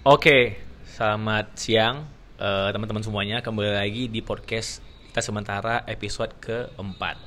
Oke, 0.00 0.56
selamat 0.96 1.60
siang 1.60 2.08
eh, 2.40 2.72
teman-teman 2.72 3.04
semuanya. 3.04 3.44
Kembali 3.44 3.68
lagi 3.76 4.08
di 4.08 4.24
podcast 4.24 4.80
kita 5.12 5.20
sementara 5.20 5.84
episode 5.84 6.40
keempat. 6.40 7.20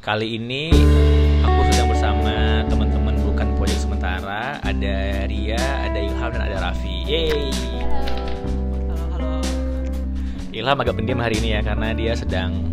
Kali 0.00 0.40
ini 0.40 0.64
Ada 4.82 5.30
Ria, 5.30 5.62
ada 5.86 5.94
Ilham 5.94 6.30
dan 6.34 6.42
ada 6.42 6.58
Raffi. 6.58 7.06
Yeay. 7.06 7.54
Halo, 8.90 9.14
halo. 9.14 9.30
Ilham 10.50 10.74
agak 10.74 10.98
pendiam 10.98 11.22
hari 11.22 11.38
ini 11.38 11.54
ya 11.54 11.62
karena 11.62 11.94
dia 11.94 12.18
sedang 12.18 12.66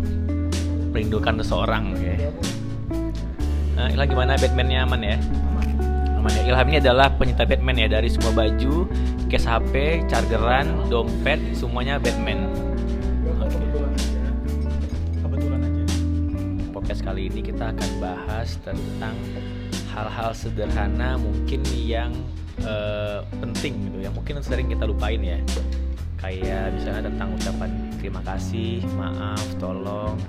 merindukan 0.90 1.38
seseorang. 1.38 1.94
Oke. 1.94 2.18
Nah, 3.78 3.94
Ilham 3.94 4.10
gimana 4.10 4.34
Batman-nya 4.34 4.90
aman 4.90 5.06
ya? 5.06 5.22
Aman 6.18 6.34
ya. 6.34 6.50
Ilham 6.50 6.66
ini 6.74 6.82
adalah 6.82 7.14
pencinta 7.14 7.46
Batman 7.46 7.78
ya 7.78 7.86
dari 7.86 8.10
semua 8.10 8.34
baju, 8.34 8.90
case 9.30 9.46
HP, 9.46 10.02
chargeran, 10.10 10.66
dompet, 10.90 11.38
semuanya 11.54 12.02
Batman. 12.02 12.50
Kebetulan 15.22 15.62
aja. 15.62 15.84
podcast 16.74 17.06
kali 17.06 17.30
ini 17.30 17.38
kita 17.38 17.70
akan 17.70 17.90
bahas 18.02 18.58
tentang 18.66 19.14
hal-hal 19.90 20.30
sederhana 20.30 21.18
mungkin 21.18 21.60
yang 21.74 22.14
eh, 22.62 23.20
penting 23.42 23.90
gitu 23.90 23.98
yang 24.06 24.14
mungkin 24.14 24.38
sering 24.40 24.70
kita 24.70 24.86
lupain 24.86 25.20
ya. 25.20 25.38
Kayak 26.20 26.76
misalnya 26.76 27.08
tentang 27.08 27.28
ucapan 27.32 27.70
terima 27.96 28.20
kasih 28.22 28.84
maaf 28.94 29.40
tolong 29.56 30.20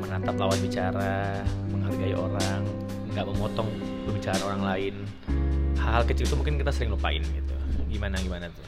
menatap 0.00 0.34
lawan 0.40 0.58
bicara 0.60 1.44
menghargai 1.68 2.16
orang 2.16 2.64
nggak 3.12 3.26
memotong 3.28 3.68
berbicara 4.08 4.40
orang 4.44 4.62
lain. 4.64 4.94
Hal-hal 5.78 6.04
kecil 6.08 6.24
itu 6.26 6.36
mungkin 6.36 6.56
kita 6.56 6.72
sering 6.72 6.90
lupain 6.90 7.22
gitu. 7.22 7.54
Gimana 7.92 8.16
gimana 8.18 8.48
tuh? 8.50 8.66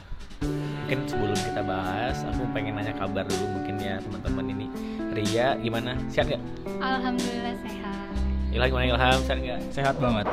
Mungkin 0.87 1.03
sebelum 1.03 1.35
kita 1.35 1.61
bahas 1.65 2.23
aku 2.23 2.47
pengen 2.55 2.79
nanya 2.79 2.95
kabar 2.95 3.27
dulu 3.27 3.59
mungkin 3.59 3.75
ya 3.81 3.99
teman-teman 3.99 4.45
ini. 4.55 4.67
Ria 5.11 5.57
gimana? 5.59 5.97
Sehat 6.07 6.31
nggak? 6.31 6.43
Alhamdulillah 6.79 7.57
sehat. 7.65 8.06
Ilham 8.57 8.73
gimana 8.73 8.85
Ilham? 8.89 9.19
Sehat 9.21 9.37
nggak? 9.37 9.59
Sehat 9.69 9.95
banget. 10.01 10.25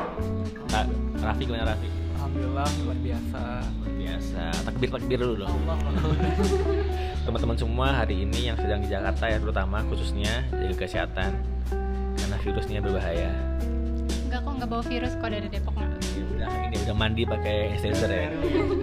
Kak, 0.72 0.88
Raffi 1.20 1.42
gimana 1.44 1.64
Raffi? 1.76 1.88
Alhamdulillah 2.16 2.68
luar 2.88 2.98
biasa. 3.04 3.42
Luar 3.60 3.92
biasa. 4.00 4.42
Takbir 4.64 4.88
takbir 4.88 5.18
dulu 5.20 5.34
dong. 5.44 5.52
Teman-teman 7.28 7.56
semua 7.60 7.86
hari 7.92 8.24
ini 8.24 8.48
yang 8.48 8.56
sedang 8.56 8.80
di 8.80 8.88
Jakarta 8.88 9.28
ya 9.28 9.36
terutama 9.36 9.84
khususnya 9.92 10.40
jaga 10.56 10.76
kesehatan 10.88 11.36
karena 12.16 12.36
virusnya 12.40 12.80
berbahaya. 12.80 13.28
Enggak 14.24 14.40
kok 14.40 14.52
nggak 14.56 14.68
bawa 14.72 14.82
virus 14.88 15.12
kok 15.20 15.28
dari 15.28 15.48
Depok 15.52 15.74
nggak. 15.76 15.90
Ini 16.00 16.24
udah 16.24 16.48
ini 16.72 16.76
udah 16.80 16.96
mandi 16.96 17.22
pakai 17.28 17.56
sanitizer 17.76 18.08
ya. 18.08 18.32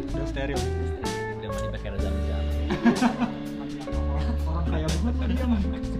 Udah 0.05 0.27
steril. 0.29 0.61
Udah 1.41 1.49
mandi 1.49 1.67
pakai 1.73 1.89
zam-zam. 1.97 2.43
Orang 4.45 4.65
kaya 4.69 4.85
banget 4.85 5.13
dia 5.33 5.90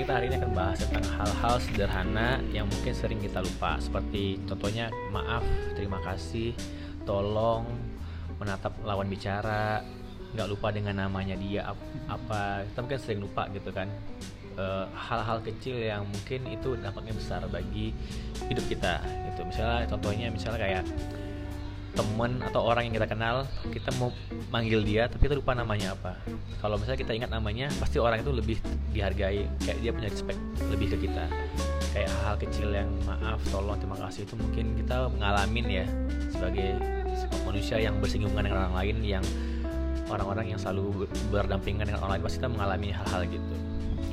kita 0.00 0.16
hari 0.16 0.32
ini 0.32 0.40
akan 0.40 0.52
bahas 0.56 0.80
tentang 0.80 1.04
hal-hal 1.12 1.54
sederhana 1.60 2.40
yang 2.56 2.64
mungkin 2.64 2.96
sering 2.96 3.20
kita 3.20 3.44
lupa. 3.44 3.76
Seperti 3.76 4.40
contohnya 4.48 4.88
maaf, 5.12 5.44
terima 5.76 6.00
kasih, 6.00 6.56
tolong, 7.04 7.68
menatap 8.40 8.72
lawan 8.80 9.12
bicara, 9.12 9.84
nggak 10.32 10.48
lupa 10.48 10.72
dengan 10.72 11.04
namanya 11.04 11.36
dia 11.36 11.68
ap- 11.68 11.92
apa 12.08 12.64
kita 12.64 12.78
mungkin 12.80 13.00
sering 13.04 13.20
lupa 13.20 13.44
gitu 13.52 13.68
kan. 13.76 13.92
Eh, 14.56 14.86
hal-hal 14.88 15.44
kecil 15.44 15.76
yang 15.76 16.08
mungkin 16.08 16.48
itu 16.48 16.80
dampaknya 16.80 17.12
besar 17.12 17.44
bagi 17.52 17.92
hidup 18.48 18.64
kita 18.72 19.04
gitu. 19.04 19.44
Misalnya 19.52 19.84
contohnya 19.84 20.32
misalnya 20.32 20.60
kayak 20.64 20.84
temen 21.90 22.38
atau 22.46 22.62
orang 22.62 22.86
yang 22.86 22.94
kita 23.02 23.08
kenal 23.10 23.36
kita 23.74 23.90
mau 23.98 24.14
manggil 24.54 24.80
dia 24.86 25.10
tapi 25.10 25.26
kita 25.26 25.36
lupa 25.38 25.52
namanya 25.58 25.94
apa. 25.94 26.14
Kalau 26.62 26.78
misalnya 26.78 27.00
kita 27.02 27.12
ingat 27.16 27.30
namanya 27.34 27.66
pasti 27.82 27.98
orang 27.98 28.22
itu 28.22 28.30
lebih 28.30 28.56
dihargai 28.94 29.46
kayak 29.66 29.78
dia 29.82 29.90
punya 29.90 30.08
respect 30.08 30.40
lebih 30.70 30.94
ke 30.94 30.96
kita. 31.08 31.24
Kayak 31.90 32.12
hal 32.22 32.36
kecil 32.38 32.68
yang 32.70 32.90
maaf 33.02 33.42
tolong 33.50 33.74
terima 33.82 33.98
kasih 33.98 34.22
itu 34.22 34.34
mungkin 34.38 34.78
kita 34.78 35.10
ngalamin 35.18 35.66
ya 35.66 35.86
sebagai 36.30 36.78
manusia 37.42 37.82
yang 37.82 37.98
bersinggungan 37.98 38.46
dengan 38.46 38.70
orang 38.70 38.74
lain 38.78 38.96
yang 39.02 39.24
orang-orang 40.06 40.54
yang 40.54 40.58
selalu 40.62 41.06
ber- 41.06 41.42
berdampingan 41.42 41.90
dengan 41.90 42.06
orang 42.06 42.18
lain 42.18 42.22
pasti 42.26 42.36
kita 42.38 42.50
mengalami 42.50 42.88
hal-hal 42.94 43.22
gitu. 43.26 43.54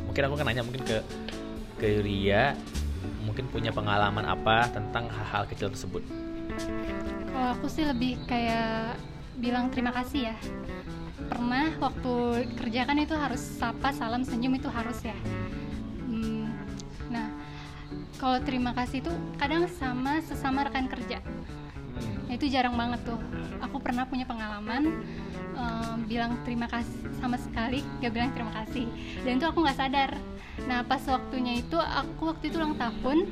Mungkin 0.10 0.22
aku 0.26 0.34
kan 0.34 0.46
nanya 0.50 0.64
mungkin 0.66 0.82
ke 0.82 0.98
ke 1.78 2.02
Ria 2.02 2.58
mungkin 3.22 3.46
punya 3.54 3.70
pengalaman 3.70 4.26
apa 4.26 4.66
tentang 4.74 5.06
hal-hal 5.14 5.46
kecil 5.46 5.70
tersebut 5.70 6.02
Kalau 7.32 7.50
aku 7.54 7.68
sih 7.70 7.86
lebih 7.86 8.18
kayak 8.26 8.98
bilang 9.38 9.70
terima 9.70 9.94
kasih 9.94 10.34
ya. 10.34 10.36
Pernah 11.28 11.78
waktu 11.78 12.46
kerja 12.58 12.88
kan 12.88 12.98
itu 12.98 13.14
harus 13.14 13.42
sapa, 13.42 13.94
salam, 13.94 14.26
senyum 14.26 14.58
itu 14.58 14.70
harus 14.70 15.02
ya. 15.06 15.18
Hmm, 16.08 16.50
nah, 17.14 17.30
kalau 18.18 18.42
terima 18.42 18.74
kasih 18.74 19.06
itu 19.06 19.14
kadang 19.38 19.70
sama 19.70 20.18
sesama 20.26 20.66
rekan 20.66 20.90
kerja. 20.90 21.22
Nah, 22.28 22.34
itu 22.34 22.50
jarang 22.50 22.76
banget 22.76 23.06
tuh. 23.06 23.20
Aku 23.64 23.78
pernah 23.82 24.06
punya 24.10 24.26
pengalaman 24.26 25.06
em, 25.58 25.98
bilang 26.06 26.38
terima 26.44 26.66
kasih 26.70 27.08
sama 27.18 27.38
sekali, 27.38 27.82
gak 28.02 28.14
bilang 28.14 28.32
terima 28.34 28.54
kasih. 28.64 28.86
Dan 29.22 29.38
itu 29.42 29.46
aku 29.46 29.62
nggak 29.62 29.78
sadar. 29.78 30.12
Nah, 30.66 30.82
pas 30.84 31.02
waktunya 31.06 31.62
itu 31.62 31.78
aku 31.78 32.34
waktu 32.34 32.50
itu 32.50 32.58
ulang 32.58 32.76
tahun 32.78 33.30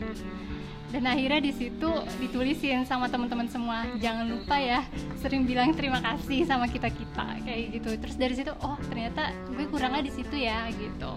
dan 0.94 1.04
akhirnya 1.10 1.42
di 1.42 1.54
situ 1.54 1.90
ditulisin 2.22 2.86
sama 2.86 3.10
teman-teman 3.10 3.50
semua 3.50 3.86
jangan 3.98 4.30
lupa 4.30 4.56
ya 4.62 4.86
sering 5.20 5.44
bilang 5.50 5.74
terima 5.74 6.00
kasih 6.02 6.46
sama 6.46 6.70
kita 6.70 6.94
kita 6.94 7.42
kayak 7.42 7.82
gitu 7.82 7.90
terus 7.98 8.16
dari 8.16 8.36
situ 8.38 8.54
oh 8.62 8.78
ternyata 8.90 9.34
gue 9.50 9.66
kurangnya 9.70 10.06
di 10.06 10.14
situ 10.14 10.36
ya 10.38 10.70
gitu 10.74 11.14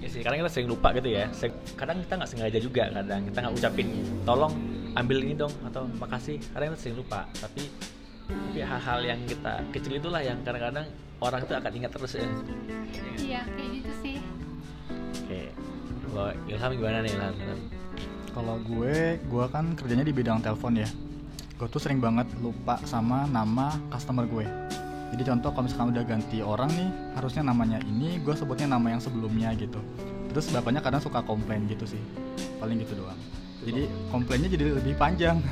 Ya 0.00 0.08
sih, 0.08 0.24
kadang 0.24 0.40
kita 0.40 0.48
sering 0.48 0.72
lupa 0.72 0.96
gitu 0.96 1.12
ya. 1.12 1.28
Kadang 1.76 2.00
kita 2.00 2.16
nggak 2.16 2.30
sengaja 2.32 2.56
juga, 2.56 2.88
kadang 2.88 3.20
kita 3.20 3.36
nggak 3.44 3.52
ucapin 3.52 3.88
tolong 4.24 4.56
ambil 4.96 5.20
ini 5.20 5.36
dong 5.36 5.52
atau 5.60 5.84
makasih. 6.00 6.40
Kadang 6.56 6.72
kita 6.72 6.80
sering 6.80 6.96
lupa. 7.04 7.28
Tapi 7.36 7.68
tapi 8.30 8.62
hal-hal 8.62 9.00
yang 9.04 9.20
kita 9.26 9.60
kecil 9.74 9.98
itulah 9.98 10.22
yang 10.22 10.38
kadang-kadang 10.40 10.86
orang 11.20 11.40
itu 11.42 11.54
akan 11.54 11.72
ingat 11.74 11.90
terus 11.92 12.12
ya. 12.16 12.26
iya 13.18 13.40
kayak 13.44 13.70
gitu 13.82 13.92
sih 14.02 14.16
Oke. 15.22 15.42
Kalau 16.10 16.34
Ilham 16.50 16.70
gimana 16.74 16.98
nih 17.06 17.12
Ilham? 17.14 17.34
Kalau 18.30 18.62
gue, 18.62 19.18
gue 19.18 19.44
kan 19.50 19.74
kerjanya 19.74 20.06
di 20.06 20.14
bidang 20.14 20.38
telepon 20.38 20.78
ya. 20.78 20.86
Gue 21.58 21.66
tuh 21.66 21.82
sering 21.82 21.98
banget 21.98 22.30
lupa 22.38 22.78
sama 22.86 23.26
nama 23.26 23.74
customer 23.90 24.24
gue. 24.30 24.46
Jadi 25.10 25.22
contoh 25.26 25.50
kalau 25.50 25.66
misalkan 25.66 25.90
udah 25.90 26.04
ganti 26.06 26.38
orang 26.38 26.70
nih, 26.70 26.90
harusnya 27.18 27.42
namanya 27.42 27.82
ini, 27.82 28.22
gue 28.22 28.30
sebutnya 28.30 28.70
nama 28.70 28.94
yang 28.94 29.02
sebelumnya 29.02 29.50
gitu. 29.58 29.82
Terus 30.30 30.46
bapaknya 30.54 30.78
kadang 30.78 31.02
suka 31.02 31.26
komplain 31.26 31.66
gitu 31.66 31.82
sih. 31.82 31.98
Paling 32.62 32.78
gitu 32.86 32.94
doang. 33.02 33.18
Jadi 33.66 33.90
komplainnya 34.14 34.48
jadi 34.48 34.64
lebih 34.78 34.94
panjang. 34.94 35.42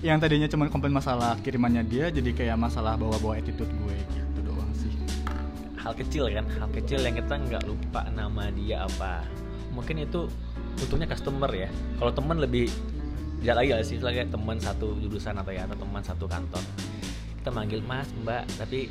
yang 0.00 0.16
tadinya 0.16 0.48
cuma 0.48 0.72
komplain 0.72 0.96
masalah 0.96 1.36
kirimannya 1.44 1.82
dia 1.84 2.08
jadi 2.12 2.30
kayak 2.32 2.56
masalah 2.56 2.96
bawa-bawa 2.96 3.40
attitude 3.40 3.68
gue 3.68 3.96
gitu 4.12 4.40
doang 4.44 4.70
sih. 4.76 4.92
hal 5.86 5.94
kecil 5.94 6.26
kan, 6.26 6.42
hal 6.58 6.68
kecil 6.74 6.98
yang 6.98 7.14
kita 7.14 7.34
nggak 7.38 7.62
lupa 7.62 8.10
nama 8.10 8.50
dia 8.50 8.82
apa. 8.90 9.22
Mungkin 9.70 10.02
itu 10.02 10.26
untungnya 10.76 11.08
customer 11.08 11.50
ya. 11.52 11.68
Kalau 11.96 12.12
teman 12.12 12.36
lebih 12.38 12.68
tidak 13.40 13.56
lagi 13.62 13.70
sih, 13.86 13.96
lagi 14.02 14.26
teman 14.28 14.56
satu 14.58 14.96
jurusan 14.98 15.36
atau 15.38 15.52
ya 15.54 15.64
atau 15.64 15.78
teman 15.78 16.02
satu 16.02 16.24
kantor. 16.26 16.62
Kita 17.40 17.50
manggil 17.54 17.80
Mas, 17.84 18.10
Mbak, 18.26 18.42
tapi 18.58 18.90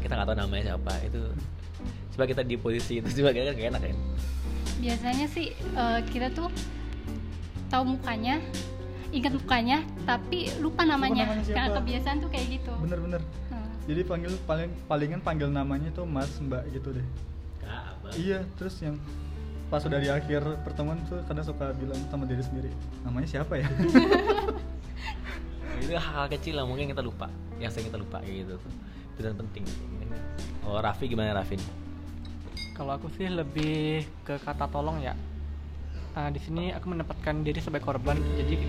kita 0.00 0.16
nggak 0.16 0.28
tahu 0.32 0.36
namanya 0.38 0.62
siapa. 0.74 0.92
Itu 1.04 1.20
coba 2.12 2.24
kita 2.28 2.42
di 2.44 2.56
posisi 2.60 3.00
itu 3.00 3.08
juga 3.24 3.32
kan 3.32 3.56
gak 3.56 3.68
enak 3.72 3.82
kan. 3.82 3.98
biasanya 4.82 5.26
sih 5.30 5.54
eh, 5.54 6.00
kita 6.10 6.28
tuh 6.34 6.50
tahu 7.70 7.96
mukanya 7.96 8.36
ingat 9.14 9.32
mukanya 9.32 9.78
tapi 10.04 10.52
lupa 10.60 10.82
namanya, 10.84 11.24
namanya 11.24 11.44
siapa. 11.44 11.56
karena 11.56 11.68
kebiasaan 11.80 12.16
tuh 12.20 12.30
kayak 12.32 12.46
gitu 12.60 12.72
Bener-bener. 12.84 13.22
Nah, 13.48 13.64
Jadi 13.88 14.00
panggil 14.04 14.32
paling 14.44 14.70
palingan 14.84 15.20
panggil 15.24 15.48
namanya 15.48 15.88
tuh 15.92 16.04
Mas 16.04 16.32
Mbak 16.36 16.62
gitu 16.74 16.88
deh. 16.96 17.06
Kak, 17.62 17.96
Abang. 17.96 18.12
Iya, 18.18 18.40
terus 18.58 18.74
yang 18.82 18.96
pas 19.72 19.80
udah 19.88 19.96
di 19.96 20.12
akhir 20.12 20.44
pertemuan 20.68 21.00
tuh 21.08 21.24
kadang 21.24 21.48
suka 21.48 21.72
bilang 21.80 21.96
sama 22.12 22.28
diri 22.28 22.44
sendiri, 22.44 22.68
namanya 23.08 23.24
siapa 23.24 23.56
ya? 23.56 23.64
Itu 25.80 25.96
hal 25.96 26.28
kecil 26.28 26.60
lah 26.60 26.68
mungkin 26.68 26.92
kita 26.92 27.00
lupa, 27.00 27.32
yang 27.56 27.72
sering 27.72 27.88
kita 27.88 27.96
lupa 27.96 28.20
kayak 28.20 28.44
gitu. 28.44 28.60
Itu 29.16 29.20
dan 29.24 29.32
penting. 29.40 29.64
Oh 30.68 30.76
Raffi 30.76 31.08
gimana 31.08 31.32
Raffi? 31.40 31.56
Kalau 32.76 33.00
aku 33.00 33.08
sih 33.16 33.32
lebih 33.32 34.04
ke 34.28 34.36
kata 34.44 34.68
tolong 34.68 35.00
ya. 35.00 35.16
uh, 36.16 36.28
di 36.28 36.40
sini 36.44 36.76
aku 36.76 36.92
menempatkan 36.92 37.40
diri 37.40 37.56
sebagai 37.56 37.88
korban 37.88 38.20
jadi 38.36 38.60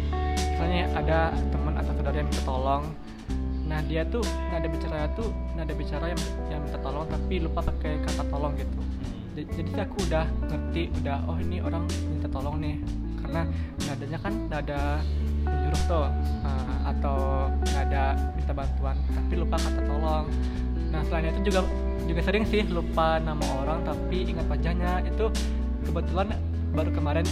misalnya 0.56 0.88
ada 0.96 1.20
teman 1.52 1.76
atau 1.76 1.92
saudara 2.00 2.16
yang 2.16 2.28
minta 2.32 2.44
tolong 2.48 2.84
nah 3.68 3.84
dia 3.84 4.08
tuh 4.08 4.24
nada 4.48 4.68
bicara 4.72 5.12
tuh 5.12 5.28
nada 5.60 5.74
bicara 5.76 6.08
yang 6.08 6.22
yang 6.48 6.62
minta 6.64 6.80
tolong 6.80 7.04
tapi 7.12 7.44
lupa 7.44 7.60
pakai 7.60 8.00
kata 8.06 8.24
tolong 8.32 8.56
gitu 8.56 8.80
jadi, 9.34 9.72
aku 9.82 9.98
udah 10.06 10.26
ngerti 10.46 10.94
udah 11.02 11.18
oh 11.26 11.38
ini 11.42 11.58
orang 11.60 11.84
minta 12.10 12.30
tolong 12.30 12.62
nih. 12.62 12.78
Karena 13.24 13.42
nadanya 13.90 14.20
kan 14.22 14.34
nada 14.52 14.82
menyuruh 15.44 15.82
tuh 15.90 16.08
uh, 16.46 16.78
atau 16.94 17.50
nada 17.74 18.14
minta 18.38 18.54
bantuan 18.54 18.96
tapi 19.10 19.34
lupa 19.40 19.56
kata 19.58 19.82
tolong. 19.90 20.26
Nah 20.94 21.02
selain 21.10 21.34
itu 21.34 21.50
juga 21.50 21.66
juga 22.04 22.22
sering 22.22 22.46
sih 22.46 22.62
lupa 22.68 23.18
nama 23.18 23.44
orang 23.66 23.82
tapi 23.82 24.30
ingat 24.30 24.46
wajahnya. 24.46 25.02
Itu 25.08 25.34
kebetulan 25.90 26.38
baru 26.78 26.92
kemarin 26.94 27.26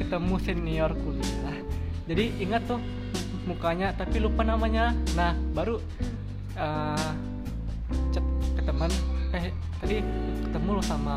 ketemu 0.00 0.34
senior 0.42 0.90
kuliah. 1.06 1.58
Jadi 2.08 2.24
ingat 2.42 2.66
tuh 2.66 2.80
mukanya 3.46 3.94
tapi 3.94 4.18
lupa 4.18 4.42
namanya. 4.42 4.96
Nah 5.14 5.36
baru 5.54 5.78
uh, 6.58 7.12
chat 8.10 8.24
ke 8.56 8.62
teman 8.64 8.90
eh 9.38 9.54
tadi 9.78 9.96
ketemu 10.50 10.68
lo 10.74 10.82
sama 10.82 11.16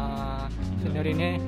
senior 0.82 1.06
ini 1.10 1.42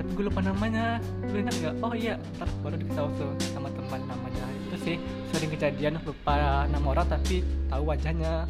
tapi 0.00 0.16
gue 0.16 0.24
lupa 0.32 0.40
namanya. 0.40 0.96
Lu 1.28 1.36
ingat 1.44 1.54
nggak? 1.60 1.74
Oh 1.84 1.92
iya 1.92 2.16
ntar 2.40 2.48
baru 2.64 2.76
diketahui 2.80 3.12
tuh 3.20 3.30
sama 3.52 3.68
teman 3.68 4.00
namanya. 4.08 4.44
Itu 4.68 4.76
sih 4.80 4.96
sering 5.28 5.50
kejadian 5.52 6.00
lupa 6.00 6.64
nama 6.72 6.86
orang 6.88 7.04
tapi 7.08 7.44
tahu 7.68 7.82
wajahnya. 7.84 8.48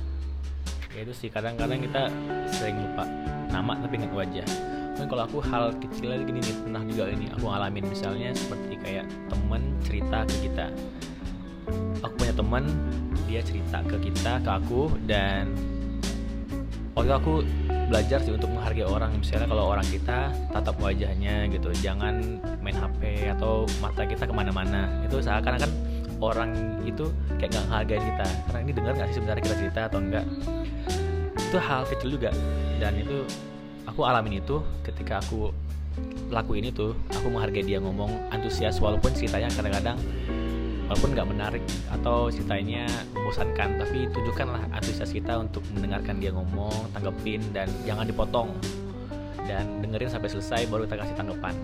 Ya 0.95 1.01
itu 1.03 1.15
sih 1.15 1.27
kadang-kadang 1.31 1.83
kita 1.83 2.07
sering 2.55 2.79
lupa 2.79 3.03
nama 3.51 3.75
tapi 3.83 3.99
ingat 3.99 4.13
wajah. 4.15 4.49
Kan 4.95 5.07
kalau 5.11 5.23
aku 5.27 5.39
hal 5.43 5.75
kecil 5.83 6.15
lagi 6.15 6.23
gini 6.29 6.39
nih 6.39 6.55
pernah 6.63 6.83
juga 6.87 7.03
ini 7.11 7.27
aku 7.35 7.47
ngalamin. 7.51 7.85
Misalnya 7.91 8.31
seperti 8.31 8.73
kayak 8.79 9.07
temen 9.27 9.63
cerita 9.83 10.19
ke 10.27 10.37
kita. 10.47 10.67
Aku 12.07 12.15
punya 12.15 12.35
teman 12.35 12.65
dia 13.27 13.43
cerita 13.43 13.83
ke 13.87 13.99
kita 14.07 14.39
ke 14.39 14.51
aku 14.51 14.91
dan 15.07 15.51
waktu 16.95 17.13
aku 17.15 17.43
belajar 17.91 18.23
sih 18.23 18.33
untuk 18.35 18.51
menghargai 18.51 18.87
orang. 18.87 19.11
Misalnya 19.19 19.51
kalau 19.51 19.65
orang 19.71 19.87
kita 19.87 20.31
tatap 20.55 20.77
wajahnya 20.79 21.51
gitu. 21.51 21.71
Jangan 21.83 22.39
main 22.63 22.77
HP 22.77 23.31
atau 23.35 23.67
mata 23.83 24.07
kita 24.07 24.27
ke 24.27 24.35
mana-mana. 24.35 24.87
Itu 25.07 25.19
seakan-akan 25.19 25.71
orang 26.21 26.51
itu 26.87 27.11
kayak 27.39 27.51
nggak 27.55 27.65
menghargai 27.67 28.01
kita. 28.01 28.27
Karena 28.49 28.59
ini 28.63 28.73
dengar 28.75 28.93
nggak 28.99 29.09
sih 29.11 29.17
sebenarnya 29.19 29.43
kita 29.43 29.57
cerita 29.59 29.81
atau 29.91 29.99
enggak 29.99 30.27
itu 31.51 31.59
hal 31.59 31.83
kecil 31.91 32.09
juga. 32.15 32.31
Dan 32.79 32.95
itu 33.03 33.27
aku 33.91 34.07
alamin 34.07 34.39
itu 34.39 34.63
ketika 34.87 35.19
aku 35.19 35.51
lakuin 36.31 36.71
itu 36.71 36.95
aku 37.11 37.27
menghargai 37.27 37.67
dia 37.67 37.83
ngomong 37.83 38.31
antusias 38.31 38.79
walaupun 38.79 39.11
ceritanya 39.11 39.51
kadang-kadang 39.51 39.99
walaupun 40.91 41.15
nggak 41.15 41.29
menarik 41.31 41.65
atau 41.87 42.27
ceritanya 42.35 42.83
membosankan 43.15 43.79
tapi 43.79 44.11
tunjukkanlah 44.11 44.59
antusias 44.75 45.15
kita 45.15 45.39
untuk 45.39 45.63
mendengarkan 45.71 46.19
dia 46.19 46.35
ngomong 46.35 46.91
tanggepin 46.91 47.39
dan 47.55 47.71
jangan 47.87 48.11
dipotong. 48.11 48.51
Dan 49.47 49.79
dengerin 49.79 50.11
sampai 50.11 50.35
selesai 50.35 50.67
baru 50.67 50.91
kita 50.91 50.99
kasih 50.99 51.15
tanggapan. 51.15 51.55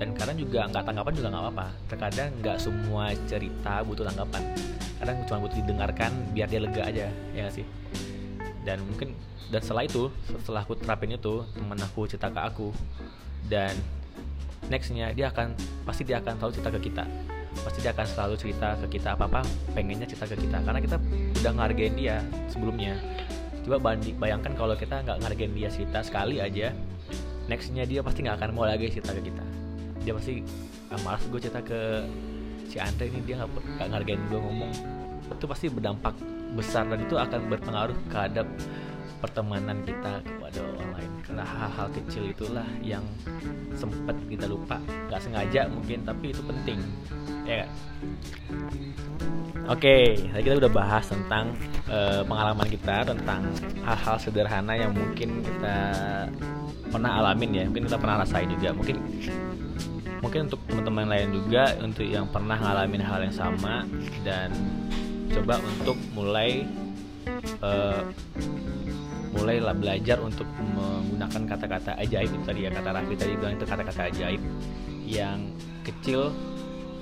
Dan 0.00 0.16
kadang 0.16 0.40
juga 0.40 0.64
nggak 0.64 0.80
tanggapan 0.80 1.12
juga 1.12 1.28
nggak 1.28 1.44
apa-apa. 1.44 1.66
Terkadang 1.92 2.28
nggak 2.40 2.56
semua 2.56 3.04
cerita 3.28 3.84
butuh 3.84 4.04
tanggapan. 4.08 4.42
Kadang 4.96 5.16
cuma 5.28 5.38
butuh 5.44 5.58
didengarkan 5.60 6.10
biar 6.32 6.48
dia 6.48 6.60
lega 6.64 6.82
aja 6.88 7.06
ya 7.36 7.40
gak 7.44 7.54
sih? 7.60 7.66
Dan 8.64 8.80
mungkin 8.88 9.12
dan 9.52 9.60
setelah 9.60 9.84
itu 9.84 10.08
setelah 10.40 10.64
aku 10.64 10.80
terapin 10.80 11.12
itu 11.12 11.44
teman 11.52 11.76
aku 11.84 12.08
cerita 12.08 12.32
ke 12.32 12.40
aku. 12.40 12.72
Dan 13.44 13.76
nextnya 14.72 15.12
dia 15.12 15.28
akan 15.28 15.52
pasti 15.84 16.08
dia 16.08 16.24
akan 16.24 16.40
selalu 16.40 16.52
cerita 16.56 16.70
ke 16.72 16.80
kita 16.88 17.04
pasti 17.62 17.78
dia 17.84 17.92
akan 17.94 18.06
selalu 18.06 18.34
cerita 18.40 18.74
ke 18.82 18.98
kita 18.98 19.14
apa 19.14 19.24
apa 19.30 19.40
pengennya 19.76 20.08
cerita 20.08 20.26
ke 20.26 20.36
kita. 20.38 20.58
Karena 20.64 20.80
kita 20.82 20.96
udah 21.42 21.52
ngargain 21.54 21.94
dia 21.94 22.16
sebelumnya. 22.50 22.98
Coba 23.64 23.92
bandi 23.92 24.12
bayangkan 24.16 24.52
kalau 24.58 24.74
kita 24.76 25.00
nggak 25.04 25.18
ngargain 25.24 25.52
dia 25.56 25.68
cerita 25.72 26.04
sekali 26.04 26.42
aja 26.42 26.74
nextnya 27.44 27.84
dia 27.84 28.00
pasti 28.00 28.24
nggak 28.24 28.36
akan 28.40 28.50
mau 28.56 28.64
lagi 28.64 28.88
cerita 28.88 29.12
ke 29.12 29.22
kita. 29.28 29.44
Dia 30.04 30.12
pasti 30.16 30.40
ah, 30.92 31.00
malas 31.04 31.22
gue 31.28 31.40
cerita 31.40 31.60
ke 31.60 31.80
si 32.68 32.76
Andre 32.80 33.08
ini 33.12 33.20
dia 33.24 33.40
nggak 33.40 33.88
ngargain 33.92 34.20
gue 34.28 34.40
ngomong. 34.40 34.72
Itu 35.32 35.46
pasti 35.48 35.68
berdampak 35.68 36.16
besar 36.54 36.86
dan 36.86 37.02
itu 37.02 37.18
akan 37.18 37.40
berpengaruh 37.50 37.98
terhadap 38.12 38.46
pertemanan 39.24 39.80
kita 39.88 40.20
kepada 40.20 40.60
orang 40.60 40.90
lain. 41.00 41.10
Karena 41.24 41.44
hal-hal 41.48 41.88
kecil 41.96 42.24
itulah 42.28 42.68
yang 42.84 43.04
sempat 43.72 44.12
kita 44.28 44.44
lupa. 44.44 44.76
Nggak 45.08 45.20
sengaja 45.24 45.60
mungkin 45.72 46.04
tapi 46.04 46.36
itu 46.36 46.42
penting. 46.44 46.78
Ya 47.48 47.64
gak? 47.64 47.70
Oke, 49.64 50.20
tadi 50.28 50.42
kita 50.44 50.60
udah 50.60 50.72
bahas 50.76 51.08
tentang 51.08 51.56
uh, 51.88 52.20
pengalaman 52.28 52.68
kita 52.68 53.08
tentang 53.08 53.48
hal-hal 53.80 54.16
sederhana 54.20 54.76
yang 54.76 54.92
mungkin 54.92 55.40
kita 55.40 55.76
pernah 56.92 57.24
alamin 57.24 57.50
ya, 57.56 57.64
mungkin 57.64 57.88
kita 57.88 57.96
pernah 57.96 58.20
rasain 58.20 58.52
juga, 58.52 58.76
mungkin 58.76 59.00
mungkin 60.20 60.52
untuk 60.52 60.60
teman-teman 60.68 61.08
lain 61.08 61.28
juga 61.32 61.64
untuk 61.80 62.04
yang 62.04 62.28
pernah 62.28 62.60
ngalamin 62.60 63.00
hal 63.00 63.24
yang 63.24 63.32
sama. 63.32 63.88
Dan 64.20 64.52
coba 65.32 65.56
untuk 65.64 65.96
mulai 66.12 66.68
uh, 67.64 68.04
mulailah 69.34 69.74
belajar 69.74 70.22
untuk 70.22 70.46
menggunakan 70.74 71.42
kata-kata 71.50 71.98
ajaib. 71.98 72.30
Itu 72.30 72.44
tadi 72.46 72.60
ya 72.66 72.70
kata 72.70 72.90
Raffi 72.94 73.14
tadi 73.18 73.32
bilang 73.34 73.54
itu 73.58 73.66
kata-kata 73.66 74.00
ajaib 74.08 74.42
yang 75.04 75.52
kecil 75.84 76.32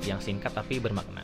yang 0.03 0.19
singkat 0.19 0.51
tapi 0.51 0.83
bermakna. 0.83 1.23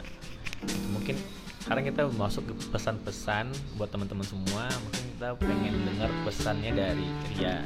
Mungkin 0.95 1.19
sekarang 1.65 1.85
kita 1.85 2.09
masuk 2.17 2.49
ke 2.49 2.55
pesan-pesan 2.71 3.51
buat 3.77 3.91
teman-teman 3.91 4.25
semua. 4.25 4.71
Mungkin 4.89 5.03
kita 5.17 5.29
pengen 5.43 5.75
dengar 5.85 6.11
pesannya 6.25 6.73
dari 6.73 7.07
Ria. 7.35 7.61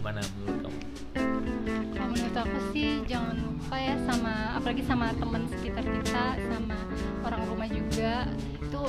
Gimana 0.00 0.20
menurut 0.40 0.58
kamu? 0.64 0.80
Kalau 1.94 2.08
menurut 2.10 2.36
aku 2.36 2.58
sih 2.74 3.04
jangan 3.06 3.36
lupa 3.38 3.76
ya 3.78 3.94
sama 4.08 4.58
apalagi 4.58 4.82
sama 4.84 5.06
teman 5.16 5.42
sekitar 5.48 5.84
kita 5.84 6.24
sama 6.50 6.76
orang 7.22 7.42
rumah 7.46 7.68
juga. 7.68 8.26
Itu 8.58 8.82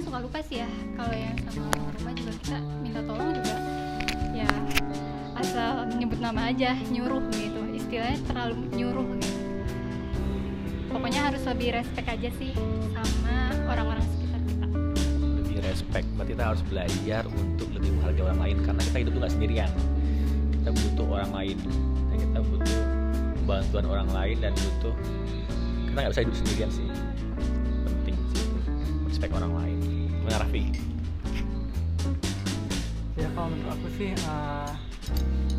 kadang 0.00 0.16
suka 0.16 0.24
lupa 0.24 0.40
sih 0.48 0.56
ya 0.64 0.68
kalau 0.96 1.12
yang 1.12 1.36
sama 1.44 1.68
rumah 2.00 2.12
juga 2.16 2.32
kita 2.40 2.58
minta 2.80 3.00
tolong 3.04 3.30
juga. 3.36 3.56
Ya 4.32 4.48
asal 5.36 5.92
nyebut 5.92 6.16
nama 6.24 6.40
aja 6.48 6.72
nyuruh 6.88 7.20
gitu. 7.36 7.60
Istilahnya 7.76 8.16
terlalu 8.24 8.64
nyuruh 8.80 9.04
gitu. 9.20 9.40
Pokoknya 10.88 11.20
harus 11.28 11.44
lebih 11.44 11.76
respect 11.76 12.08
aja 12.08 12.32
sih 12.40 12.56
sama 12.96 13.36
orang-orang 13.68 14.00
sekitar 14.08 14.40
kita. 14.48 14.66
Lebih 15.20 15.58
respect 15.68 16.06
berarti 16.16 16.32
kita 16.32 16.44
harus 16.48 16.62
belajar 16.64 17.22
untuk 17.28 17.68
lebih 17.76 17.90
menghargai 18.00 18.24
orang 18.24 18.40
lain. 18.40 18.56
Karena 18.64 18.80
kita 18.80 18.96
hidup 19.04 19.12
nggak 19.20 19.32
sendirian. 19.36 19.70
Kita 20.48 20.70
butuh 20.80 21.06
orang 21.12 21.32
lain. 21.36 21.56
Dan 22.08 22.16
kita 22.24 22.40
butuh 22.40 22.80
bantuan 23.44 23.84
orang 23.84 24.08
lain 24.16 24.36
dan 24.40 24.56
butuh 24.56 24.96
kita 25.92 25.98
nggak 26.00 26.12
bisa 26.16 26.22
hidup 26.24 26.36
sendirian 26.40 26.70
sih 26.72 26.88
respect 29.20 29.36
orang 29.36 29.52
lain. 29.52 29.78
Gimana 30.16 30.38
Raffi? 30.40 30.64
ya 33.20 33.28
kalau 33.36 33.52
menurut 33.52 33.76
aku 33.76 33.88
sih 34.00 34.16
uh, 34.24 34.72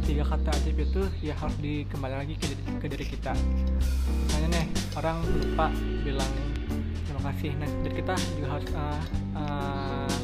tiga 0.01 0.25
kata 0.25 0.50
ajaib 0.50 0.82
itu 0.82 1.01
ya 1.22 1.38
harus 1.38 1.53
dikembali 1.62 2.15
lagi 2.25 2.34
ke, 2.41 2.58
ke 2.58 2.89
diri 2.89 3.06
kita. 3.06 3.38
Misalnya 4.25 4.50
nih 4.50 4.65
orang 4.98 5.22
lupa 5.30 5.70
bilang 6.01 6.32
terima 7.06 7.22
kasih. 7.30 7.53
Nah 7.62 7.70
dari 7.86 7.94
kita 8.01 8.13
juga 8.34 8.48
harus 8.50 8.70
uh, 8.74 9.01
uh, 9.38 10.15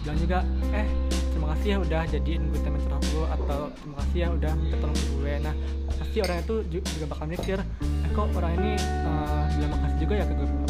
bilang 0.00 0.16
juga 0.16 0.38
eh 0.72 0.88
terima 1.28 1.46
kasih 1.52 1.68
ya 1.68 1.78
udah 1.84 2.02
jadiin 2.08 2.42
gue 2.56 2.60
teman 2.64 2.80
curhat 2.88 3.04
gue 3.04 3.26
atau 3.36 3.60
terima 3.84 3.96
kasih 4.00 4.16
ya 4.16 4.28
udah 4.32 4.52
minta 4.56 4.76
tolong 4.80 4.96
ke 4.96 5.06
gue. 5.12 5.32
Nah 5.44 5.54
pasti 5.92 6.18
orang 6.24 6.38
itu 6.40 6.54
juga 6.72 7.04
bakal 7.04 7.26
mikir 7.28 7.58
eh 7.84 8.10
kok 8.16 8.32
orang 8.32 8.52
ini 8.64 8.72
uh, 9.04 9.44
bilang 9.60 9.70
makasih 9.76 9.98
juga 10.08 10.14
ya 10.16 10.24
ke 10.24 10.34
gue 10.40 10.61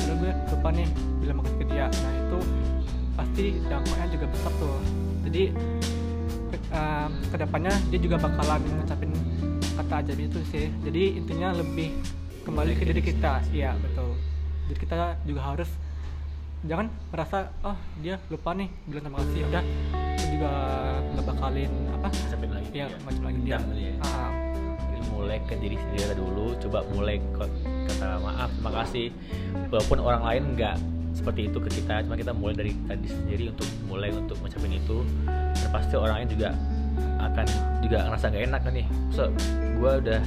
lupa 0.62 0.78
nih 0.78 0.86
bilang 1.18 1.42
makasih 1.42 1.58
ke 1.58 1.64
dia 1.74 1.86
nah 1.90 2.12
itu 2.14 2.38
pasti 3.18 3.44
dampaknya 3.66 4.06
juga 4.14 4.26
besar 4.30 4.52
tuh. 4.62 4.78
Jadi 5.26 5.42
uh, 6.70 7.08
ke 7.10 7.36
depannya 7.42 7.74
dia 7.90 7.98
juga 7.98 8.16
bakalan 8.22 8.62
ngucapin 8.78 9.10
kata 9.74 9.94
ajaib 10.06 10.22
itu 10.22 10.38
sih. 10.54 10.70
Jadi 10.86 11.18
intinya 11.18 11.50
lebih 11.50 11.90
kembali 12.46 12.78
ke 12.78 12.86
diri 12.86 13.02
kita. 13.02 13.42
Iya 13.50 13.74
betul. 13.74 14.14
Jadi 14.70 14.78
kita 14.86 15.18
juga 15.26 15.40
harus 15.50 15.70
jangan 16.62 16.86
merasa 17.10 17.50
oh 17.66 17.74
dia 17.98 18.22
lupa 18.30 18.54
nih 18.54 18.70
bilang 18.86 19.02
terima 19.10 19.18
kasih. 19.18 19.42
Udah 19.50 19.64
juga 20.30 20.50
nggak 21.10 21.24
bakalin 21.26 21.72
apa? 21.90 22.06
Ucapin 22.06 22.50
lagi. 22.54 22.68
Ya 22.70 22.86
dia. 22.86 23.02
macam 23.02 23.22
lagi 23.26 23.40
dia. 23.42 23.58
Ah, 24.06 24.30
Jadi 24.94 25.00
mulai 25.10 25.42
ke 25.42 25.58
diri 25.58 25.74
sendiri 25.74 26.14
dulu 26.14 26.54
coba 26.62 26.86
mulai 26.94 27.18
ke- 27.34 27.71
kata 27.88 28.20
maaf 28.22 28.50
terima 28.54 28.72
kasih. 28.82 29.06
Walaupun 29.72 29.98
orang 30.02 30.22
lain 30.22 30.42
nggak 30.56 30.76
seperti 31.12 31.52
itu 31.52 31.58
ke 31.60 31.70
kita 31.82 32.02
cuma 32.08 32.16
kita 32.16 32.32
mulai 32.32 32.56
dari 32.56 32.72
tadi 32.88 33.06
sendiri 33.08 33.52
untuk 33.52 33.68
mulai 33.86 34.10
untuk 34.12 34.36
ngucapin 34.40 34.72
itu. 34.76 35.04
Dan 35.28 35.68
pasti 35.70 35.94
orang 35.96 36.24
lain 36.24 36.28
juga 36.32 36.50
akan 37.22 37.46
juga 37.84 37.98
ngerasa 38.08 38.24
nggak 38.32 38.44
enak 38.48 38.60
kan 38.64 38.72
nih. 38.72 38.86
So 39.12 39.22
gue 39.80 39.92
udah 40.04 40.20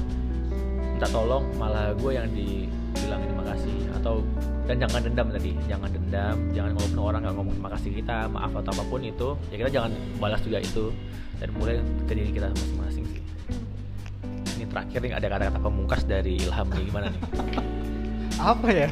minta 0.95 1.07
tolong 1.11 1.43
malah 1.57 1.91
gue 1.97 2.11
yang 2.13 2.27
dibilang 2.31 3.21
terima 3.25 3.43
kasih. 3.53 3.77
Atau 4.01 4.21
dan 4.65 4.81
jangan 4.81 5.01
dendam 5.05 5.27
tadi 5.29 5.51
jangan 5.69 5.89
dendam. 5.93 6.37
Jangan 6.53 6.71
walaupun 6.77 6.99
orang 7.01 7.19
nggak 7.25 7.35
ngomong 7.37 7.53
terima 7.57 7.71
kasih 7.77 7.89
kita 8.01 8.17
maaf 8.29 8.51
atau 8.53 8.71
apa 8.75 8.83
pun 8.89 9.01
itu 9.01 9.29
ya 9.53 9.55
kita 9.61 9.69
jangan 9.81 9.91
balas 10.21 10.41
juga 10.45 10.59
itu. 10.61 10.93
Dan 11.35 11.51
mulai 11.59 11.83
ke 12.07 12.13
diri 12.15 12.31
kita 12.31 12.47
masing-masing 12.47 13.04
terakhir 14.75 14.99
nih 15.07 15.13
ada 15.15 15.27
kata-kata 15.31 15.59
pemungkas 15.63 16.03
dari 16.03 16.35
Ilham 16.35 16.67
nih 16.75 16.83
gimana 16.91 17.07
nih? 17.07 17.21
Apa 18.35 18.67
ya? 18.67 18.89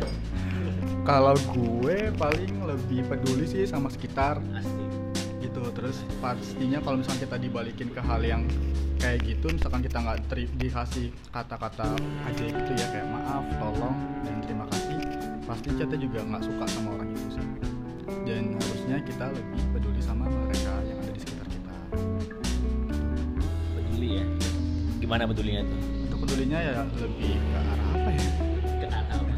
Kalau 1.04 1.36
gue 1.36 2.08
paling 2.16 2.64
lebih 2.64 3.04
peduli 3.12 3.44
sih 3.44 3.68
sama 3.68 3.92
sekitar 3.92 4.40
asik. 4.56 4.88
gitu. 5.44 5.60
Terus 5.76 6.00
pastinya 6.24 6.80
kalau 6.80 7.04
misalnya 7.04 7.28
kita 7.28 7.36
dibalikin 7.36 7.92
ke 7.92 8.00
hal 8.00 8.24
yang 8.24 8.48
kayak 9.04 9.28
gitu 9.28 9.52
misalkan 9.52 9.84
kita 9.84 10.00
nggak 10.00 10.20
teri- 10.32 10.54
dikasih 10.56 11.12
kata-kata 11.36 12.00
aja 12.00 12.44
gitu 12.48 12.72
ya 12.80 12.88
kayak 12.88 13.08
maaf 13.12 13.44
tolong 13.60 14.00
dan 14.24 14.40
terima 14.48 14.64
kasih 14.72 14.96
pasti 15.44 15.76
kita 15.76 16.00
juga 16.00 16.24
nggak 16.24 16.44
suka 16.48 16.64
sama 16.72 16.96
orang 16.96 17.12
itu 17.12 17.28
sih. 17.36 17.48
Dan 18.24 18.56
harusnya 18.56 19.04
kita 19.04 19.36
lebih 19.36 19.62
peduli 19.76 20.00
sama 20.00 20.32
mereka 20.32 20.80
yang 20.88 20.96
ada 21.04 21.12
di 21.12 21.20
sekitar 21.20 21.48
kita. 21.52 21.76
Peduli 23.76 24.24
ya 24.24 24.43
gimana 25.14 25.30
pedulinya 25.30 25.62
tuh? 25.62 25.80
Untuk 26.10 26.20
pedulinya 26.26 26.58
ya 26.58 26.74
lebih 26.98 27.38
ke 27.38 27.54
arah 27.54 27.78
apa 27.94 28.10
ya? 28.10 28.28
Ke 28.66 28.88
arah 28.90 29.14
apa? 29.14 29.34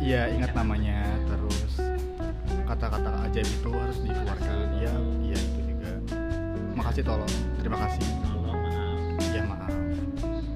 Iya 0.00 0.22
ingat 0.32 0.50
namanya 0.56 1.04
terus 1.28 1.72
kata-kata 2.64 3.28
ajaib 3.28 3.44
itu 3.44 3.70
harus 3.76 3.98
dikeluarkan. 4.00 4.56
Iya 4.80 4.92
iya 5.20 5.36
itu 5.36 5.60
juga. 5.68 5.92
Makasih 6.80 7.04
tolong. 7.04 7.34
Terima 7.60 7.76
kasih. 7.76 8.04
Tolong 8.24 8.56
maaf. 8.56 8.96
Iya 9.20 9.42
maaf. 9.44 9.72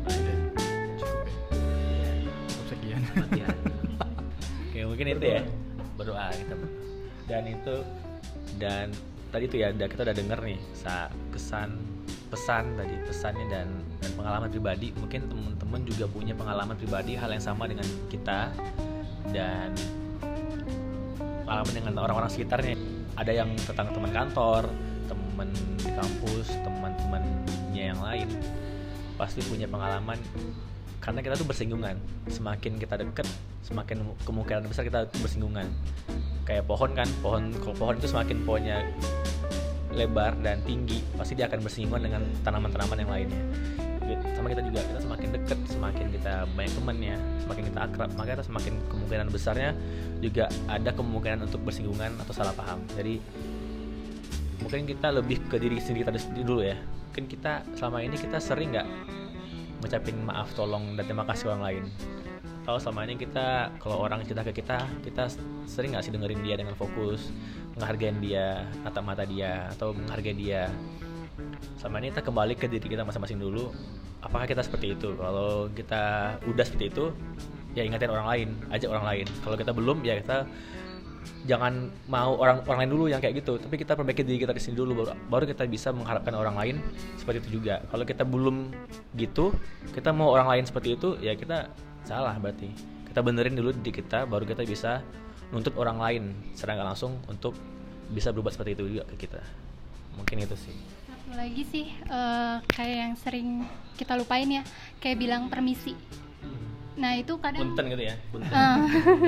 Cukup 0.01 0.09
ya. 0.25 0.37
Cukup 2.49 2.65
sekian. 2.73 3.01
Latihan. 3.13 3.57
Oke 4.73 4.81
mungkin 4.89 5.07
itu 5.21 5.27
ya. 5.37 5.43
Berdoa 6.01 6.33
kita. 6.33 6.57
Dan 7.29 7.43
itu 7.45 7.75
dan 8.57 8.89
tadi 9.29 9.45
tuh 9.53 9.61
ya 9.61 9.69
kita 9.77 10.01
udah 10.01 10.17
denger 10.17 10.41
nih 10.49 10.57
sa 10.73 11.13
kesan 11.29 11.98
pesan 12.29 12.77
tadi 12.77 12.95
pesannya 13.03 13.47
dan 13.49 13.69
dan 13.99 14.11
pengalaman 14.15 14.49
pribadi. 14.53 14.93
Mungkin 14.95 15.27
teman-teman 15.27 15.81
juga 15.89 16.05
punya 16.07 16.37
pengalaman 16.37 16.77
pribadi 16.77 17.17
hal 17.17 17.33
yang 17.33 17.43
sama 17.43 17.65
dengan 17.65 17.89
kita. 18.13 18.53
Dan 19.29 19.73
pengalaman 21.45 21.73
dengan 21.73 21.93
orang-orang 22.05 22.31
sekitarnya. 22.31 22.77
Ada 23.19 23.33
yang 23.45 23.51
tentang 23.67 23.91
teman 23.91 24.13
kantor 24.15 24.71
teman 25.09 25.49
di 25.81 25.91
kampus 25.91 26.53
teman-temannya 26.63 27.85
yang 27.97 27.99
lain 27.99 28.29
pasti 29.19 29.43
punya 29.43 29.67
pengalaman. 29.67 30.21
Karena 31.03 31.25
kita 31.25 31.35
tuh 31.35 31.49
bersinggungan. 31.49 31.97
Semakin 32.31 32.79
kita 32.79 33.01
deket 33.01 33.27
semakin 33.65 34.05
kemungkinan 34.23 34.69
besar 34.69 34.87
kita 34.87 35.09
bersinggungan. 35.19 35.67
Kayak 36.47 36.65
pohon 36.69 36.93
kan 36.95 37.09
pohon 37.21 37.53
kalau 37.61 37.75
pohon 37.77 37.95
itu 37.99 38.09
semakin 38.09 38.45
pohonnya 38.47 38.85
lebar 39.99 40.39
dan 40.39 40.63
tinggi 40.63 41.03
pasti 41.19 41.35
dia 41.35 41.51
akan 41.51 41.59
bersinggungan 41.67 42.03
dengan 42.07 42.23
tanaman-tanaman 42.47 42.99
yang 43.03 43.11
lainnya. 43.11 43.43
Sama 44.33 44.49
kita 44.49 44.65
juga 44.65 44.81
kita 44.81 45.01
semakin 45.05 45.29
deket 45.37 45.59
semakin 45.69 46.07
kita 46.09 46.49
banyak 46.57 46.73
temennya 46.73 47.17
semakin 47.45 47.63
kita 47.69 47.81
akrab 47.85 48.11
maka 48.17 48.29
kita 48.41 48.45
semakin 48.49 48.73
kemungkinan 48.89 49.27
besarnya 49.29 49.71
juga 50.25 50.49
ada 50.65 50.91
kemungkinan 50.97 51.45
untuk 51.45 51.61
bersinggungan 51.67 52.17
atau 52.23 52.33
salah 52.33 52.55
paham. 52.57 52.81
Jadi 52.97 53.21
mungkin 54.65 54.89
kita 54.89 55.13
lebih 55.13 55.45
ke 55.51 55.61
diri 55.61 55.77
sendiri 55.77 56.09
kita 56.09 56.17
dulu 56.41 56.65
ya. 56.65 56.79
Mungkin 57.13 57.29
kita 57.29 57.67
selama 57.77 58.01
ini 58.01 58.17
kita 58.17 58.41
sering 58.41 58.73
nggak 58.73 58.89
ngucapin 59.83 60.17
maaf 60.25 60.51
tolong 60.57 60.97
dan 60.99 61.05
terima 61.07 61.27
kasih 61.27 61.55
orang 61.55 61.63
lain 61.63 61.85
kalau 62.69 62.77
selama 62.77 63.09
ini 63.09 63.17
kita 63.17 63.73
kalau 63.81 64.05
orang 64.05 64.21
cerita 64.29 64.45
ke 64.45 64.61
kita 64.61 64.85
kita 65.01 65.33
sering 65.65 65.97
nggak 65.97 66.05
sih 66.05 66.13
dengerin 66.13 66.45
dia 66.45 66.61
dengan 66.61 66.77
fokus 66.77 67.33
menghargain 67.73 68.21
dia 68.21 68.69
tatap 68.85 69.09
mata 69.09 69.25
dia 69.25 69.73
atau 69.73 69.97
menghargai 69.97 70.37
dia? 70.37 70.69
Selama 71.81 72.05
ini 72.05 72.13
kita 72.13 72.29
kembali 72.29 72.55
ke 72.61 72.69
diri 72.69 72.85
kita 72.85 73.09
masing-masing 73.09 73.41
dulu 73.41 73.73
apakah 74.21 74.45
kita 74.45 74.61
seperti 74.61 74.93
itu? 74.93 75.17
Kalau 75.17 75.73
kita 75.73 76.37
udah 76.45 76.65
seperti 76.69 76.93
itu 76.93 77.09
ya 77.73 77.89
ingatin 77.89 78.13
orang 78.13 78.29
lain 78.29 78.49
ajak 78.69 78.93
orang 78.93 79.07
lain. 79.17 79.27
Kalau 79.41 79.57
kita 79.57 79.73
belum 79.73 80.05
ya 80.05 80.21
kita 80.21 80.45
jangan 81.49 81.89
mau 82.05 82.37
orang 82.37 82.61
orang 82.69 82.85
lain 82.85 82.93
dulu 82.93 83.05
yang 83.09 83.25
kayak 83.25 83.41
gitu. 83.41 83.57
Tapi 83.57 83.81
kita 83.81 83.97
perbaiki 83.97 84.21
diri 84.21 84.45
kita 84.45 84.53
di 84.53 84.61
sini 84.61 84.77
dulu 84.77 85.09
baru, 85.09 85.17
baru 85.33 85.45
kita 85.49 85.65
bisa 85.65 85.89
mengharapkan 85.97 86.37
orang 86.37 86.53
lain 86.61 86.77
seperti 87.17 87.49
itu 87.49 87.65
juga. 87.65 87.81
Kalau 87.89 88.05
kita 88.05 88.29
belum 88.29 88.77
gitu 89.17 89.57
kita 89.97 90.13
mau 90.13 90.37
orang 90.37 90.53
lain 90.53 90.65
seperti 90.69 91.01
itu 91.01 91.17
ya 91.25 91.33
kita 91.33 91.88
salah 92.09 92.35
berarti. 92.41 92.73
Kita 93.13 93.21
benerin 93.21 93.53
dulu 93.53 93.77
di 93.77 93.93
kita 93.93 94.25
baru 94.25 94.49
kita 94.49 94.65
bisa 94.65 95.05
nuntut 95.53 95.77
orang 95.77 96.01
lain 96.01 96.25
secara 96.57 96.81
nggak 96.81 96.89
langsung 96.97 97.13
untuk 97.29 97.53
bisa 98.09 98.33
berubah 98.33 98.53
seperti 98.53 98.81
itu 98.81 98.85
juga 98.97 99.05
ke 99.13 99.29
kita. 99.29 99.41
Mungkin 100.17 100.49
itu 100.49 100.57
sih. 100.57 100.77
Satu 101.05 101.37
lagi 101.37 101.63
sih 101.69 101.87
eh, 101.93 102.57
kayak 102.65 102.97
yang 102.97 103.15
sering 103.21 103.49
kita 104.01 104.17
lupain 104.17 104.49
ya, 104.49 104.65
kayak 105.01 105.21
bilang 105.21 105.53
permisi. 105.53 105.93
Nah 106.99 107.15
itu 107.15 107.39
kadang 107.39 107.63
punten 107.63 107.95
gitu 107.95 108.05
ya 108.11 108.17
punten. 108.35 108.51
Eh, 108.51 108.77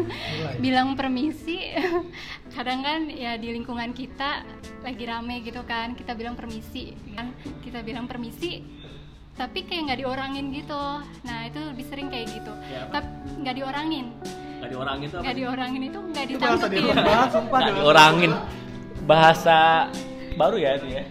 bilang 0.65 0.99
permisi 0.99 1.71
kadang 2.57 2.83
kan 2.83 3.07
ya 3.07 3.39
di 3.39 3.55
lingkungan 3.55 3.95
kita 3.95 4.43
lagi 4.83 5.05
rame 5.07 5.39
gitu 5.47 5.63
kan 5.63 5.95
kita 5.95 6.19
bilang 6.19 6.35
permisi 6.35 6.91
kan? 7.15 7.31
Kita 7.63 7.87
bilang 7.87 8.11
permisi 8.11 8.80
tapi 9.37 9.59
kayak 9.67 9.83
nggak 9.91 10.01
diorangin 10.05 10.47
gitu. 10.53 10.83
Nah 11.27 11.39
itu 11.47 11.59
lebih 11.59 11.85
sering 11.89 12.07
kayak 12.11 12.27
gitu. 12.31 12.53
Ya, 12.71 12.87
tapi 12.91 13.09
nggak 13.41 13.55
diorangin. 13.57 14.07
Nggak 14.61 14.71
diorangin 14.77 15.09
apa 15.09 15.19
nggak 15.25 15.37
diorangin 15.41 15.83
itu 15.89 15.99
nggak 15.99 16.25
itu 16.29 16.37
bahasa 16.37 16.67
di 16.69 16.77
ditangkepin 16.77 17.05
luar 17.09 17.29
sumpah 17.33 17.59
nggak 17.59 17.71
di 17.71 17.81
diorangin. 17.81 18.33
Bahasa 19.09 19.59
baru 20.37 20.57
ya 20.61 20.71
itu 20.77 20.87
ya? 20.93 21.05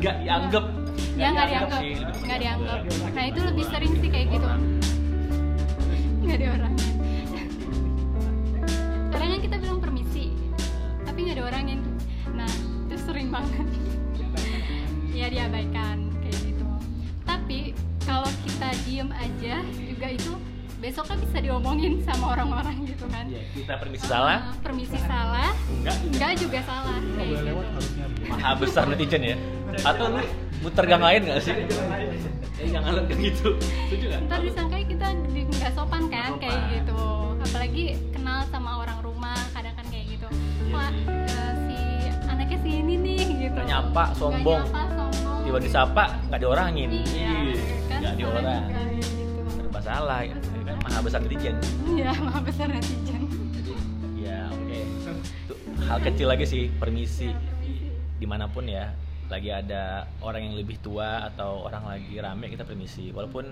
Nggak 0.00 0.14
dianggap. 0.24 0.64
Ya 1.16 1.26
nggak 1.34 1.48
dianggap 1.48 1.80
nggak 2.30 2.46
dianggap. 2.46 2.78
nah 3.10 3.24
itu 3.26 3.40
lebih 3.42 3.64
sering 3.66 3.92
sih 3.98 4.06
kayak 4.06 4.26
gitu. 4.30 4.46
Nggak 6.22 6.38
diorangin. 6.38 6.92
Kadang 9.10 9.28
kan 9.34 9.40
kita 9.42 9.56
bilang 9.58 9.78
permisi 9.82 10.24
tapi 11.02 11.18
nggak 11.26 11.38
diorangin. 11.42 11.80
Nah 12.30 12.50
itu 12.86 12.96
sering 13.02 13.34
banget. 13.34 13.66
Ya 15.10 15.26
diabaikan. 15.26 15.99
tapi 15.99 15.99
kalau 18.10 18.30
kita 18.42 18.68
diem 18.82 19.10
aja 19.12 19.54
juga 19.62 20.06
itu 20.10 20.32
besok 20.80 21.04
kan 21.06 21.18
bisa 21.20 21.38
diomongin 21.38 22.00
sama 22.02 22.34
orang-orang 22.34 22.82
gitu 22.82 23.04
kan. 23.06 23.28
Iya, 23.28 23.42
kita 23.52 23.72
permisi 23.76 24.04
salah. 24.04 24.38
Ah, 24.42 24.56
permisi 24.58 24.98
salah. 24.98 25.50
Enggak. 25.70 25.96
Enggak 26.08 26.32
juga 26.36 26.58
salah. 26.64 26.98
Kayak 27.14 27.28
gitu. 27.38 27.52
maha 28.26 28.50
besar 28.56 28.84
netizen 28.86 29.22
ya. 29.22 29.36
Atau 29.80 30.10
lu 30.10 30.20
muter 30.60 30.84
gang 30.84 31.00
lain 31.00 31.20
nggak 31.22 31.38
sih? 31.38 31.54
Jangan 32.66 32.90
lu 32.92 33.02
kayak 33.06 33.20
gitu. 33.22 33.48
Setuju 33.86 34.04
nggak? 34.08 34.20
Ntar 34.26 34.38
disangka 34.40 34.76
kita 34.82 35.06
di- 35.28 35.46
nggak 35.50 35.72
sopan 35.72 36.02
kan 36.08 36.28
Nggak 36.32 36.40
kayak 36.40 36.56
sopan. 36.56 36.74
gitu. 36.74 37.00
Apalagi 37.40 37.84
kenal 38.10 38.38
sama 38.48 38.70
orang 38.78 38.98
rumah 39.00 39.36
kadang 39.52 39.74
kan 39.74 39.86
kayak 39.86 40.06
gitu. 40.10 40.28
Wah 40.68 40.88
eh, 40.88 41.52
si 41.62 41.78
anaknya 42.26 42.58
si 42.58 42.70
ini 42.74 42.94
nih 42.96 43.20
gitu. 43.38 43.52
Nggak 43.54 43.68
nyapa, 43.68 44.04
sombong. 44.16 44.64
nyapa, 44.64 44.82
sombong. 44.90 45.40
Tiba 45.44 45.58
disapa 45.60 46.04
nggak 46.26 46.40
diorangin. 46.40 46.88
Iya. 47.04 47.28
Kan 47.28 47.79
nggak 48.00 48.12
gitu 48.16 48.30
serba 49.60 49.80
salah 49.84 50.20
ya. 50.24 50.36
Kan 50.64 50.76
maha 50.80 50.98
besar 51.04 51.18
netizen. 51.22 51.56
Iya 51.84 52.10
maha 52.16 52.40
besar 52.40 52.66
netizen. 52.72 53.22
Jadi 53.54 53.72
ya 54.24 54.48
oke. 54.48 54.78
Itu 55.46 55.54
hal 55.84 55.98
kecil 56.00 56.26
lagi 56.32 56.44
sih 56.48 56.62
permisi. 56.80 57.30
Di 58.20 58.26
mana 58.28 58.48
pun 58.48 58.64
ya 58.68 58.92
lagi 59.30 59.52
ada 59.52 60.10
orang 60.18 60.50
yang 60.50 60.54
lebih 60.58 60.82
tua 60.82 61.30
atau 61.30 61.68
orang 61.68 61.86
lagi 61.86 62.16
rame 62.18 62.50
kita 62.50 62.64
permisi. 62.64 63.12
Walaupun 63.12 63.46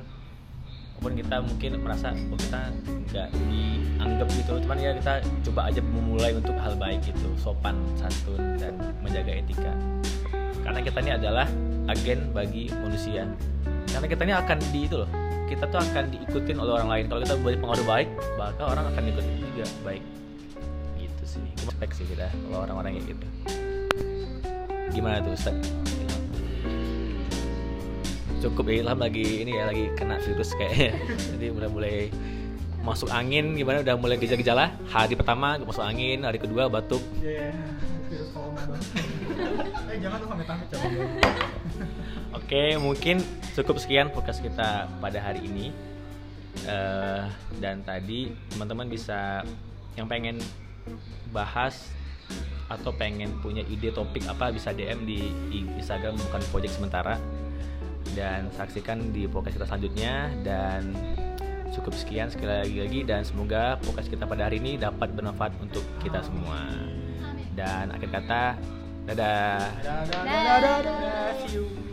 walaupun 0.99 1.14
kita 1.14 1.37
mungkin 1.47 1.71
merasa 1.78 2.11
oh 2.11 2.35
kita 2.35 2.75
nggak 2.83 3.28
dianggap 3.31 4.28
gitu 4.35 4.59
cuman 4.67 4.78
ya 4.83 4.90
kita 4.99 5.23
coba 5.47 5.71
aja 5.71 5.78
memulai 5.78 6.35
untuk 6.35 6.59
hal 6.59 6.75
baik 6.75 7.07
gitu. 7.07 7.28
Sopan 7.38 7.78
santun 7.95 8.59
dan 8.59 8.75
menjaga 9.05 9.38
etika. 9.38 9.73
Karena 10.67 10.81
kita 10.83 10.99
ini 11.00 11.12
adalah 11.14 11.47
agen 11.88 12.35
bagi 12.37 12.69
manusia 12.69 13.25
karena 13.99 14.14
kita 14.14 14.23
ini 14.31 14.35
akan 14.38 14.59
di 14.71 14.81
itu 14.87 14.97
loh 15.02 15.11
kita 15.50 15.64
tuh 15.75 15.81
akan 15.83 16.05
diikutin 16.14 16.57
oleh 16.61 16.73
orang 16.76 16.88
lain. 16.93 17.05
Kalau 17.11 17.21
kita 17.25 17.35
beri 17.43 17.59
pengaruh 17.59 17.87
baik 17.88 18.09
maka 18.38 18.62
orang 18.62 18.85
akan 18.95 19.02
ikutin 19.11 19.35
juga 19.43 19.67
baik. 19.83 20.05
Gitu 21.02 21.25
sih. 21.26 21.43
Respect 21.67 21.93
sih 21.99 22.07
kita 22.07 22.31
kalau 22.31 22.62
orang-orang 22.62 22.95
kayak 22.95 23.17
gitu. 23.17 23.26
Gimana 24.95 25.19
tuh 25.19 25.35
Ustaz? 25.35 25.59
cukup 28.38 28.71
ya, 28.71 28.87
Ilham 28.87 29.02
lagi 29.02 29.43
ini 29.43 29.59
ya 29.59 29.67
lagi 29.67 29.90
kena 29.99 30.23
virus 30.23 30.55
kayaknya. 30.55 30.95
Jadi 31.35 31.47
udah 31.59 31.69
mulai 31.75 32.07
masuk 32.87 33.11
angin 33.11 33.59
gimana? 33.59 33.83
Udah 33.83 33.99
mulai 33.99 34.14
gejala-gejala. 34.14 34.71
Hari 34.95 35.19
pertama 35.19 35.59
masuk 35.59 35.83
angin 35.83 36.23
hari 36.23 36.38
kedua 36.38 36.71
batuk. 36.71 37.02
Iya, 37.19 37.50
virus 38.07 38.31
corona. 38.31 38.62
Banget. 38.62 38.87
eh 39.90 39.99
jangan 39.99 40.23
tuh 40.23 40.28
amit-amit 40.31 40.67
coba 40.71 40.87
Oke, 42.37 42.76
mungkin 42.76 43.25
cukup 43.56 43.80
sekian 43.80 44.12
podcast 44.12 44.44
kita 44.44 44.85
pada 45.00 45.18
hari 45.20 45.49
ini. 45.49 45.73
Eh, 46.68 47.25
dan 47.62 47.80
tadi 47.87 48.35
teman-teman 48.52 48.90
bisa 48.90 49.40
yang 49.97 50.11
pengen 50.11 50.37
bahas 51.32 51.88
atau 52.68 52.92
pengen 52.92 53.32
punya 53.40 53.64
ide 53.64 53.88
topik 53.88 54.28
apa 54.28 54.52
bisa 54.52 54.76
DM 54.76 55.08
di 55.08 55.32
Instagram 55.80 56.20
bukan 56.28 56.42
project 56.52 56.76
sementara. 56.76 57.16
Dan 58.12 58.52
saksikan 58.52 59.08
di 59.08 59.25
podcast 59.25 59.56
kita 59.56 59.66
selanjutnya. 59.68 60.28
Dan 60.44 60.92
cukup 61.73 61.97
sekian 61.97 62.28
sekali 62.28 62.52
lagi 62.61 62.76
lagi. 62.85 63.00
Dan 63.08 63.20
semoga 63.25 63.80
podcast 63.80 64.12
kita 64.12 64.28
pada 64.28 64.52
hari 64.52 64.61
ini 64.61 64.76
dapat 64.76 65.16
bermanfaat 65.16 65.56
untuk 65.64 65.85
kita 66.04 66.20
semua. 66.20 66.61
Dan 67.56 67.88
akhir 67.88 68.12
kata 68.12 68.42
dadah. 69.08 69.64
Dadah. 69.80 70.02
Dadah. 70.04 70.25
Dadah. 70.28 70.78
Dadah. 70.85 71.49
See 71.49 71.88